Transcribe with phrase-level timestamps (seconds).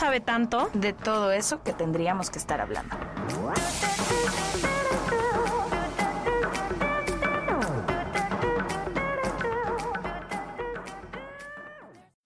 [0.00, 0.70] sabe tanto.
[0.72, 2.96] de todo eso que tendríamos que estar hablando.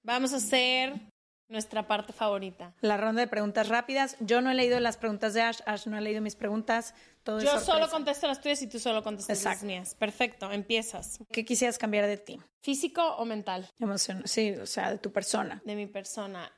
[0.03, 1.01] Vamos a hacer
[1.49, 2.75] nuestra parte favorita.
[2.81, 4.17] La ronda de preguntas rápidas.
[4.21, 6.95] Yo no he leído las preguntas de Ash, Ash no ha leído mis preguntas.
[7.23, 9.67] Todo es Yo solo contesto las tuyas y tú solo contestas las Exacto.
[9.67, 9.95] mías.
[9.95, 11.19] Perfecto, empiezas.
[11.33, 12.41] ¿Qué quisieras cambiar de ti?
[12.63, 13.69] ¿Físico o mental?
[13.79, 15.61] Emoción, sí, o sea, de tu persona.
[15.65, 16.51] de mi persona.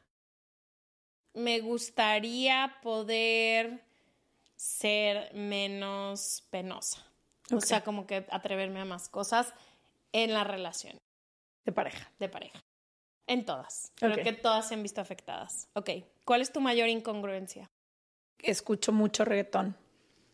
[1.36, 3.84] Me gustaría poder
[4.56, 7.04] ser menos penosa.
[7.52, 9.52] O sea, como que atreverme a más cosas
[10.12, 10.96] en la relación
[11.66, 12.10] De pareja.
[12.18, 12.58] de pareja.
[13.26, 13.92] En todas.
[13.96, 15.68] Creo que todas se han visto afectadas.
[15.74, 15.90] Ok.
[16.24, 17.68] ¿Cuál es tu mayor incongruencia?
[18.38, 19.76] Escucho mucho reggaetón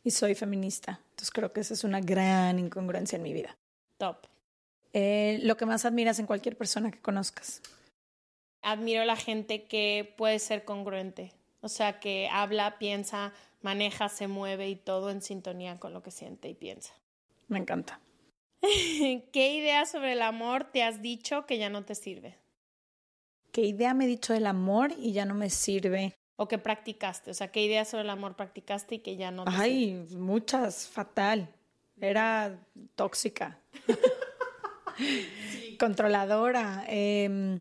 [0.05, 1.00] y soy feminista.
[1.11, 3.56] Entonces creo que esa es una gran incongruencia en mi vida.
[3.98, 4.27] Top.
[4.92, 7.61] Eh, lo que más admiras en cualquier persona que conozcas.
[8.62, 11.32] Admiro la gente que puede ser congruente.
[11.60, 16.10] O sea, que habla, piensa, maneja, se mueve y todo en sintonía con lo que
[16.10, 16.94] siente y piensa.
[17.48, 18.00] Me encanta.
[18.62, 22.36] ¿Qué idea sobre el amor te has dicho que ya no te sirve?
[23.52, 26.14] ¿Qué idea me he dicho del amor y ya no me sirve?
[26.36, 27.30] ¿O que practicaste?
[27.30, 29.62] O sea, ¿qué idea sobre el amor practicaste y que ya no te sirve?
[29.62, 31.48] Ay, muchas, fatal.
[32.00, 32.58] Era
[32.94, 33.58] tóxica.
[35.79, 36.84] Controladora.
[36.89, 37.58] em,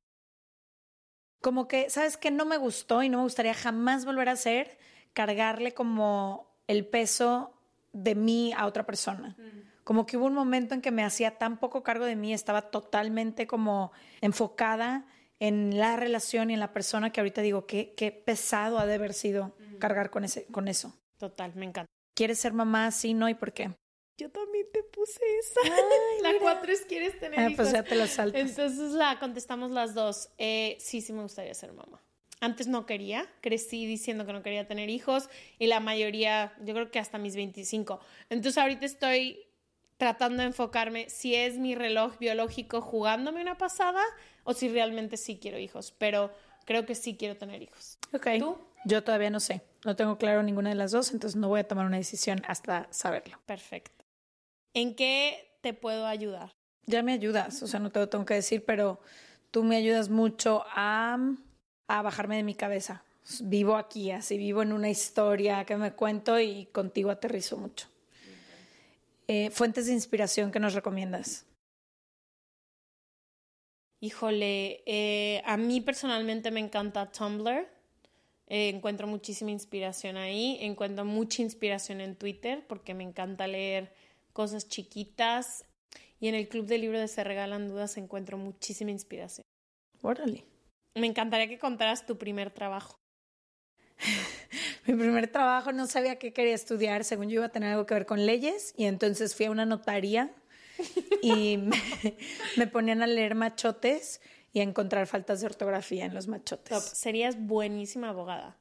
[1.41, 2.31] como que, ¿sabes qué?
[2.31, 4.77] No me gustó y no me gustaría jamás volver a hacer
[5.13, 7.53] cargarle como el peso
[7.93, 9.35] de mí a otra persona.
[9.83, 12.69] Como que hubo un momento en que me hacía tan poco cargo de mí, estaba
[12.69, 13.91] totalmente como
[14.21, 15.05] enfocada
[15.39, 18.93] en la relación y en la persona que ahorita digo, qué, qué pesado ha de
[18.93, 20.95] haber sido cargar con, ese, con eso.
[21.17, 21.91] Total, me encanta.
[22.13, 22.91] ¿Quieres ser mamá?
[22.91, 23.75] Sí, no, ¿y por qué?
[24.17, 25.59] Yo también te puse esa.
[26.21, 27.55] la cuatro es ¿quieres tener Ah, hijos?
[27.57, 28.39] pues ya te lo saltas.
[28.41, 30.29] Entonces la contestamos las dos.
[30.37, 32.01] Eh, sí, sí me gustaría ser mamá.
[32.39, 35.29] Antes no quería, crecí diciendo que no quería tener hijos
[35.59, 37.99] y la mayoría, yo creo que hasta mis 25.
[38.29, 39.45] Entonces ahorita estoy
[39.97, 44.01] tratando de enfocarme si es mi reloj biológico jugándome una pasada
[44.43, 46.31] o si realmente sí quiero hijos, pero
[46.65, 47.99] creo que sí quiero tener hijos.
[48.11, 48.27] Ok.
[48.39, 48.57] ¿Tú?
[48.85, 49.61] Yo todavía no sé.
[49.85, 52.87] No tengo claro ninguna de las dos, entonces no voy a tomar una decisión hasta
[52.91, 53.39] saberlo.
[53.45, 54.05] Perfecto.
[54.73, 56.51] ¿En qué te puedo ayudar?
[56.85, 59.01] Ya me ayudas, o sea, no te lo tengo que decir, pero
[59.49, 61.17] tú me ayudas mucho a,
[61.87, 63.03] a bajarme de mi cabeza.
[63.41, 67.87] Vivo aquí, así vivo en una historia que me cuento y contigo aterrizo mucho.
[69.27, 71.45] Eh, fuentes de inspiración que nos recomiendas.
[74.01, 77.67] Híjole, eh, a mí personalmente me encanta Tumblr.
[78.53, 80.57] Eh, encuentro muchísima inspiración ahí.
[80.59, 83.93] Encuentro mucha inspiración en Twitter porque me encanta leer
[84.33, 85.63] cosas chiquitas.
[86.19, 89.45] Y en el club de libros de Se Regalan Dudas encuentro muchísima inspiración.
[90.01, 90.43] Órale.
[90.95, 92.97] Me encantaría que contaras tu primer trabajo.
[94.85, 97.93] Mi primer trabajo no sabía qué quería estudiar, según yo iba a tener algo que
[97.93, 100.33] ver con leyes y entonces fui a una notaría
[101.21, 101.77] y me,
[102.57, 104.19] me ponían a leer machotes
[104.53, 106.69] y a encontrar faltas de ortografía en los machotes.
[106.69, 106.81] Top.
[106.81, 108.57] Serías buenísima abogada.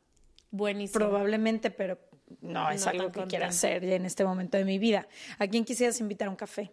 [0.50, 0.98] Buenísima.
[1.04, 1.98] Probablemente, pero
[2.40, 5.08] no es algo que quiera hacer en este momento de mi vida.
[5.38, 6.72] ¿A quién quisieras invitar a un café?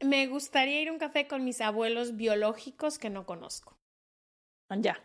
[0.00, 3.76] Me gustaría ir a un café con mis abuelos biológicos que no conozco.
[4.70, 4.98] Ya.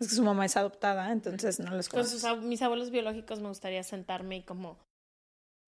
[0.00, 2.18] Es que su mamá es adoptada, entonces no los Con conozco.
[2.18, 4.78] sus, ab- mis abuelos biológicos me gustaría sentarme y como...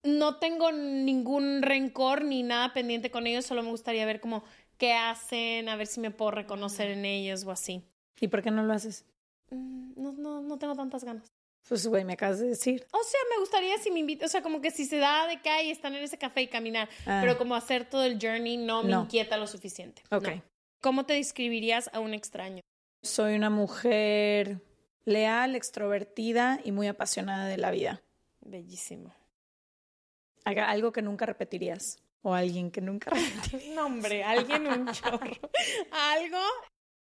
[0.05, 4.45] No tengo ningún rencor ni nada pendiente con ellos, solo me gustaría ver como
[4.79, 7.85] qué hacen, a ver si me puedo reconocer en ellos o así.
[8.21, 9.05] ¿Y por qué no lo haces?
[9.51, 11.31] Mm, No, no, no tengo tantas ganas.
[11.69, 12.87] Pues, güey, me acabas de decir.
[12.93, 15.41] O sea, me gustaría si me invita, o sea, como que si se da de
[15.43, 17.19] que hay están en ese café y caminar, Ah.
[17.23, 19.03] pero como hacer todo el journey no me No.
[19.03, 20.03] inquieta lo suficiente.
[20.11, 20.29] Ok.
[20.29, 20.43] No.
[20.81, 22.63] ¿Cómo te describirías a un extraño?
[23.03, 24.61] Soy una mujer
[25.05, 28.01] leal, extrovertida y muy apasionada de la vida.
[28.41, 29.13] Bellísimo.
[30.45, 31.99] Haga Algo que nunca repetirías.
[32.23, 33.75] O alguien que nunca repetirías.
[33.75, 35.37] No, hombre, alguien un chorro.
[35.91, 36.43] Algo,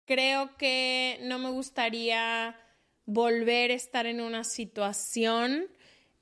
[0.05, 2.55] creo que no me gustaría
[3.05, 5.67] volver a estar en una situación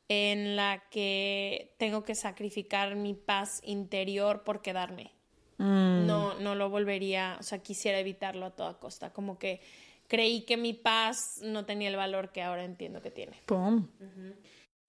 [0.09, 5.11] en la que tengo que sacrificar mi paz interior por quedarme.
[5.57, 6.05] Mm.
[6.05, 9.13] No, no lo volvería, o sea, quisiera evitarlo a toda costa.
[9.13, 9.61] Como que
[10.07, 13.41] creí que mi paz no tenía el valor que ahora entiendo que tiene.
[13.45, 13.87] Pum.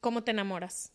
[0.01, 0.93] ¿Cómo te enamoras?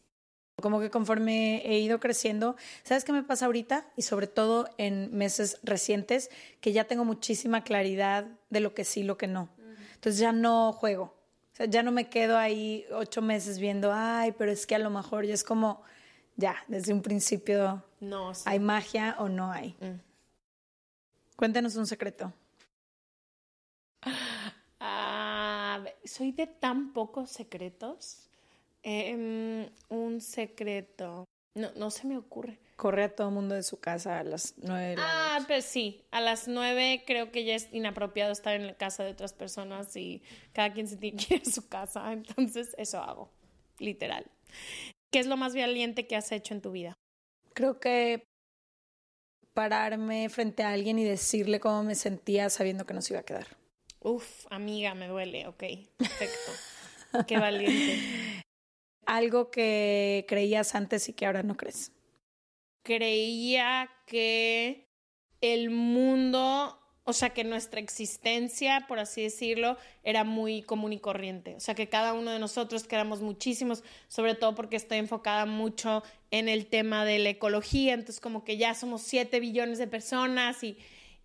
[0.62, 3.86] Como que conforme he ido creciendo, ¿sabes qué me pasa ahorita?
[3.96, 6.30] Y sobre todo en meses recientes,
[6.62, 9.50] que ya tengo muchísima claridad de lo que sí, lo que no.
[9.96, 11.16] Entonces ya no juego.
[11.54, 14.80] O sea, ya no me quedo ahí ocho meses viendo, ay, pero es que a
[14.80, 15.82] lo mejor ya es como,
[16.38, 18.44] ya, desde un principio, No, sí.
[18.46, 19.76] ¿hay magia o no hay?
[19.82, 20.00] Mm.
[21.36, 22.32] Cuéntanos un secreto.
[24.80, 28.29] Ah, soy de tan pocos secretos.
[28.84, 31.26] Em, un secreto.
[31.56, 32.60] No, no se me ocurre.
[32.78, 35.46] Corre a todo mundo de su casa a las nueve de la Ah, noche.
[35.48, 36.06] pues sí.
[36.12, 39.96] A las nueve creo que ya es inapropiado estar en la casa de otras personas
[39.98, 40.22] y
[40.54, 42.12] cada quien se tiene que ir a su casa.
[42.14, 43.32] Entonces, eso hago.
[43.80, 44.26] Literal.
[45.12, 46.94] ¿Qué es lo más valiente que has hecho en tu vida?
[47.54, 48.24] Creo que
[49.54, 53.24] pararme frente a alguien y decirle cómo me sentía sabiendo que no se iba a
[53.26, 53.48] quedar.
[54.02, 55.48] Uf, amiga, me duele.
[55.48, 55.64] Ok,
[55.98, 56.52] perfecto.
[57.28, 57.98] Qué valiente.
[59.10, 61.92] Algo que creías antes y que ahora no crees.
[62.84, 64.88] creía que
[65.42, 71.56] el mundo, o sea, que nuestra existencia, por así decirlo, era muy común y corriente.
[71.56, 76.04] O sea, que cada uno de nosotros, que muchísimos, sobre todo porque estoy enfocada mucho
[76.30, 80.64] en el tema de la ecología, entonces como que ya somos 7 billones de personas
[80.64, 80.78] y,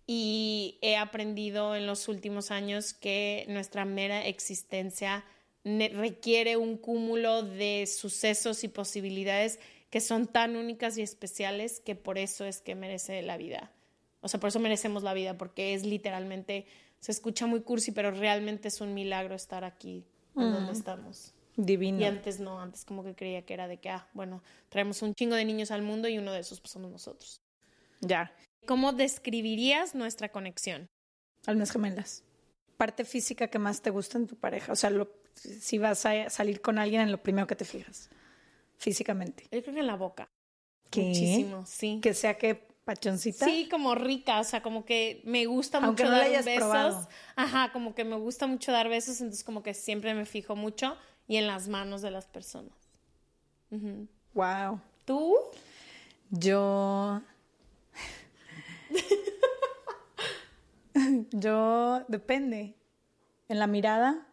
[0.07, 5.23] y he aprendido en los últimos años que nuestra mera existencia
[5.65, 9.59] requiere un cúmulo de sucesos y posibilidades
[9.89, 13.71] que son tan únicas y especiales que por eso es que merece la vida.
[14.21, 16.65] O sea, por eso merecemos la vida, porque es literalmente,
[16.99, 21.33] se escucha muy cursi, pero realmente es un milagro estar aquí donde estamos.
[21.55, 21.99] Divino.
[22.01, 25.15] Y antes no, antes como que creía que era de que, ah, bueno, traemos un
[25.15, 27.39] chingo de niños al mundo y uno de esos pues, somos nosotros.
[28.01, 28.33] Ya.
[28.65, 30.87] ¿Cómo describirías nuestra conexión?
[31.45, 32.23] Almas gemelas.
[32.77, 34.73] Parte física que más te gusta en tu pareja.
[34.73, 38.09] O sea, lo- si vas a salir con alguien en lo primero que te fijas.
[38.77, 39.43] Físicamente.
[39.51, 40.29] Yo creo que en la boca.
[40.89, 41.01] ¿Qué?
[41.01, 41.99] Muchísimo, sí.
[42.01, 43.45] Que sea que pachoncita.
[43.45, 46.45] Sí, como rica, o sea, como que me gusta Aunque mucho no la dar hayas
[46.45, 46.59] besos.
[46.59, 47.07] probado.
[47.35, 50.95] Ajá, como que me gusta mucho dar besos, entonces como que siempre me fijo mucho
[51.27, 52.73] y en las manos de las personas.
[54.33, 54.79] Wow.
[55.05, 55.35] ¿Tú?
[56.29, 57.21] Yo.
[61.31, 62.75] Yo depende.
[63.47, 64.25] En la mirada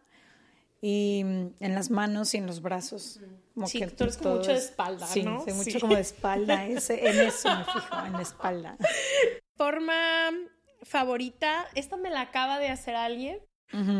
[0.84, 3.20] y en las manos y en los brazos.
[3.54, 5.44] Como Sí, que tú eres como mucho de es- espalda, sí, ¿no?
[5.44, 6.66] Sí, mucho como de espalda.
[6.66, 8.76] Ese, en eso me fijo, en la espalda.
[9.56, 10.30] Forma
[10.82, 13.38] favorita, esta me la acaba de hacer alguien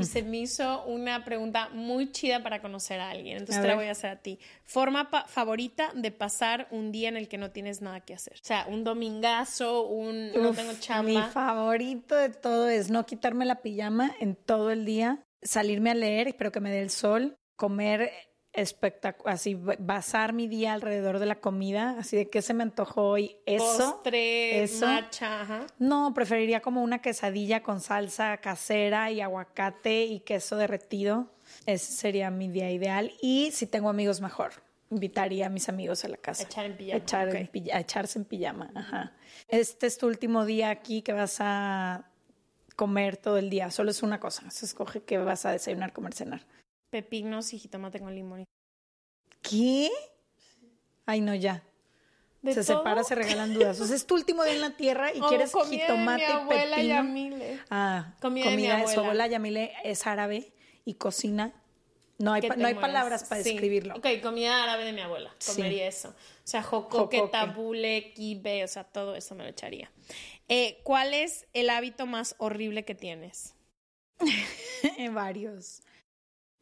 [0.01, 3.69] y se me hizo una pregunta muy chida para conocer a alguien, entonces A te
[3.69, 4.39] la voy a hacer a ti.
[4.65, 8.35] Forma favorita de pasar un día en el que no tienes nada que hacer.
[8.35, 11.29] O sea, un domingazo, un no Uf, tengo Mi chamba.
[11.31, 16.35] favorito de todo es no quitarme la pijama en todo el día, salirme a leer,
[16.39, 18.11] pero que me dé el sol, comer
[18.55, 22.63] espectacular, así ba- basar mi día alrededor de la comida, así de que se me
[22.63, 23.65] antojó hoy eso.
[23.65, 24.87] Postre, eso.
[24.87, 25.67] matcha, ajá.
[25.79, 31.33] No, preferiría como una quesadilla con salsa casera y aguacate y queso derretido.
[31.67, 33.13] Ese sería mi día ideal.
[33.23, 34.53] Y si tengo amigos, mejor.
[34.91, 36.43] Invitaría a mis amigos a la casa.
[36.43, 38.71] Echar en pijama, Echar en pilla- a echarse en pijama.
[38.75, 39.15] Ajá.
[39.49, 42.11] Este es tu último día aquí que vas a
[42.75, 43.71] comer todo el día.
[43.71, 44.51] Solo es una cosa.
[44.51, 46.47] Se escoge qué vas a desayunar, comer, cenar.
[46.91, 48.45] Pepinos y jitomate con limón.
[49.43, 49.91] ¿Qué?
[51.07, 51.63] Ay, no, ya.
[52.43, 52.79] ¿De se todo?
[52.79, 53.81] separa, se regalan dudas.
[53.81, 56.33] O sea, es tu último día en la tierra y Oh, quieres de jitomate mi
[56.33, 56.95] abuela y pepino.
[56.95, 57.61] Yamile.
[57.71, 60.53] Ah, Comida comida, de mi su abuela Yamile es árabe
[60.85, 61.53] y cocina.
[62.23, 63.51] No hay, pa- no hay palabras para Sí.
[63.51, 63.97] describirlo.
[63.97, 65.35] Ok, comida árabe de mi abuela.
[65.39, 65.57] Sí.
[65.57, 66.11] Comería eso.
[66.11, 66.15] O
[66.45, 67.33] sea, jocoque, Jocoque.
[67.33, 69.91] tabule, kibe, o sea, todo eso me lo echaría.
[70.49, 73.55] Eh, ¿Cuál es el hábito más horrible que tienes?
[75.13, 75.83] Varios.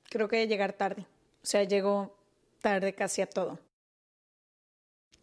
[0.08, 1.02] Creo que llegar tarde.
[1.42, 2.16] O sea, llego
[2.60, 3.58] tarde casi a todo.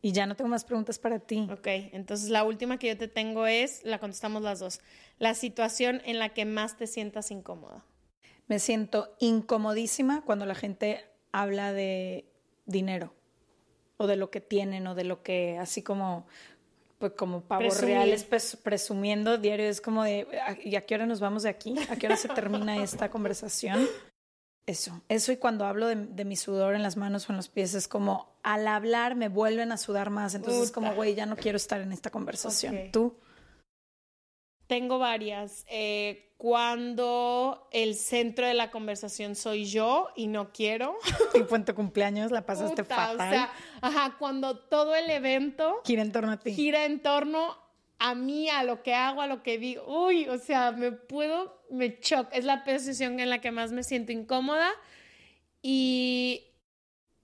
[0.01, 1.47] Y ya no tengo más preguntas para ti.
[1.51, 4.79] Ok, entonces la última que yo te tengo es, la contestamos las dos,
[5.17, 7.83] la situación en la que más te sientas incómoda.
[8.47, 12.25] Me siento incomodísima cuando la gente habla de
[12.65, 13.13] dinero
[13.97, 16.25] o de lo que tienen o de lo que así como
[16.99, 17.95] pues como pavos Presumir.
[17.95, 21.49] reales pres- presumiendo diario es como de "¿A- ¿y a qué hora nos vamos de
[21.49, 21.75] aquí?
[21.89, 23.87] ¿A qué hora se termina esta conversación?
[24.65, 27.47] Eso, eso y cuando hablo de, de, mi sudor en las manos o en los
[27.49, 31.25] pies es como al hablar me vuelven a sudar más, entonces es como, güey, ya
[31.25, 32.75] no quiero estar en esta conversación.
[32.75, 32.91] Okay.
[32.91, 33.15] ¿Tú?
[34.67, 35.65] Tengo varias.
[35.69, 40.97] Eh, cuando el centro de la conversación soy yo y no quiero.
[41.33, 43.27] Y fue en tu cumpleaños, la pasaste Puta, fatal.
[43.27, 46.53] O sea, ajá, cuando todo el evento gira en torno a ti.
[46.53, 47.57] Gira en torno
[47.99, 49.83] a mí, a lo que hago, a lo que digo.
[49.87, 52.29] Uy, o sea, me puedo, me choca.
[52.35, 54.69] Es la posición en la que más me siento incómoda.
[55.61, 56.45] Y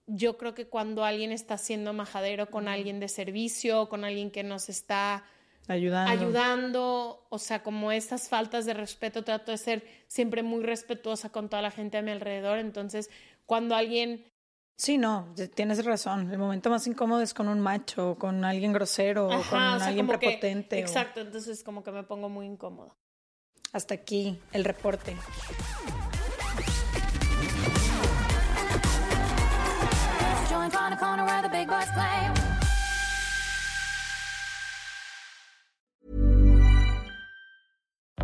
[0.06, 4.42] yo creo que cuando alguien está siendo majadero con alguien de servicio, con alguien que
[4.42, 5.24] nos está
[5.68, 6.10] ayudando.
[6.12, 11.48] ayudando, o sea, como estas faltas de respeto, trato de ser siempre muy respetuosa con
[11.48, 12.58] toda la gente a mi alrededor.
[12.58, 13.10] Entonces,
[13.46, 14.24] cuando alguien
[14.76, 16.32] Sí, no, tienes razón.
[16.32, 19.86] El momento más incómodo es con un macho, con alguien grosero, Ajá, con o sea,
[19.86, 20.76] alguien que- prepotente.
[20.76, 22.92] o- exacto, entonces como que me pongo muy incómoda.
[23.72, 25.16] Hasta aquí el reporte.